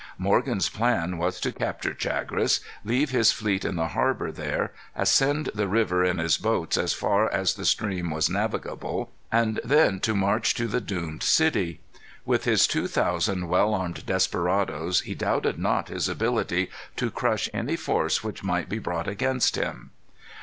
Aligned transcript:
Morgan's 0.17 0.67
plan 0.67 1.19
was 1.19 1.39
to 1.41 1.51
capture 1.51 1.93
Chagres; 1.95 2.61
leave 2.83 3.11
his 3.11 3.31
fleet 3.31 3.63
in 3.63 3.75
the 3.75 3.89
harbor 3.89 4.31
there; 4.31 4.71
ascend 4.95 5.51
the 5.53 5.67
river 5.67 6.03
in 6.03 6.17
his 6.17 6.39
boats 6.39 6.75
as 6.75 6.91
far 6.91 7.31
as 7.31 7.53
the 7.53 7.65
stream 7.65 8.09
was 8.09 8.27
navigable, 8.27 9.11
and 9.31 9.59
then 9.63 9.99
to 9.99 10.15
march 10.15 10.55
to 10.55 10.65
the 10.65 10.81
doomed 10.81 11.21
city. 11.21 11.81
With 12.25 12.45
his 12.45 12.65
two 12.65 12.87
thousand 12.87 13.47
well 13.47 13.75
armed 13.75 14.03
desperadoes 14.07 15.01
he 15.01 15.13
doubted 15.13 15.59
not 15.59 15.89
his 15.89 16.09
ability 16.09 16.71
to 16.95 17.11
crush 17.11 17.47
any 17.53 17.75
force 17.75 18.23
which 18.23 18.43
might 18.43 18.69
be 18.69 18.79
brought 18.79 19.07
against 19.07 19.55
him. 19.55 19.91